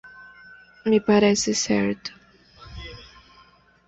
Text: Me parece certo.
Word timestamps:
Me 0.89 0.99
parece 1.09 1.51
certo. 1.67 2.11